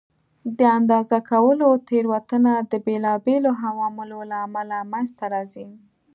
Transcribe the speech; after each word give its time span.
د 0.57 0.59
اندازه 0.77 1.17
کولو 1.31 1.69
تېروتنه 1.87 2.53
د 2.71 2.73
بېلابېلو 2.85 3.51
عواملو 3.67 4.19
له 4.31 4.37
امله 4.47 4.77
منځته 4.91 5.25
راځي. 5.33 5.67